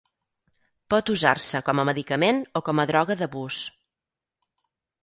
[0.93, 3.63] Pot usar-se com a medicament o com a droga d'abús.